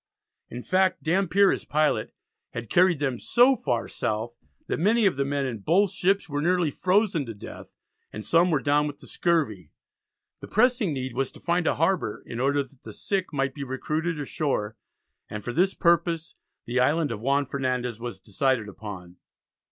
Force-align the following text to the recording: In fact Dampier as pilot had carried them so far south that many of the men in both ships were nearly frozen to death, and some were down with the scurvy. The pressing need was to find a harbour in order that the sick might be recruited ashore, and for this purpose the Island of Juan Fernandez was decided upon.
In 0.49 0.63
fact 0.63 1.03
Dampier 1.03 1.51
as 1.51 1.63
pilot 1.63 2.11
had 2.53 2.71
carried 2.71 2.97
them 2.97 3.19
so 3.19 3.55
far 3.55 3.87
south 3.87 4.35
that 4.65 4.79
many 4.79 5.05
of 5.05 5.15
the 5.15 5.23
men 5.23 5.45
in 5.45 5.59
both 5.59 5.91
ships 5.91 6.27
were 6.27 6.41
nearly 6.41 6.71
frozen 6.71 7.23
to 7.27 7.35
death, 7.35 7.75
and 8.11 8.25
some 8.25 8.49
were 8.49 8.61
down 8.63 8.87
with 8.87 8.97
the 8.97 9.05
scurvy. 9.05 9.69
The 10.39 10.47
pressing 10.47 10.91
need 10.91 11.13
was 11.13 11.29
to 11.33 11.39
find 11.39 11.67
a 11.67 11.75
harbour 11.75 12.23
in 12.25 12.39
order 12.39 12.63
that 12.63 12.81
the 12.81 12.93
sick 12.93 13.31
might 13.31 13.53
be 13.53 13.63
recruited 13.63 14.19
ashore, 14.19 14.75
and 15.29 15.43
for 15.43 15.53
this 15.53 15.75
purpose 15.75 16.33
the 16.65 16.79
Island 16.79 17.11
of 17.11 17.19
Juan 17.21 17.45
Fernandez 17.45 17.99
was 17.99 18.19
decided 18.19 18.67
upon. 18.67 19.17